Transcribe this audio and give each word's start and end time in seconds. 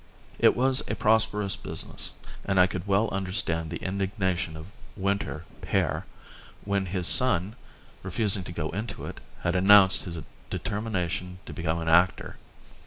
It 0.39 0.55
was 0.55 0.81
a 0.87 0.95
prosperous 0.95 1.55
business 1.55 2.11
and 2.43 2.59
I 2.59 2.65
could 2.65 2.87
well 2.87 3.07
understand 3.11 3.69
the 3.69 3.77
indignation 3.83 4.57
of 4.57 4.65
Winter 4.97 5.45
père 5.61 6.05
when 6.65 6.87
his 6.87 7.05
son, 7.05 7.55
refusing 8.01 8.43
to 8.45 8.51
go 8.51 8.71
into 8.71 9.05
it, 9.05 9.19
had 9.43 9.55
announced 9.55 10.05
his 10.05 10.17
determination 10.49 11.37
to 11.45 11.53
be 11.53 11.65
an 11.65 11.87
actor. 11.87 12.37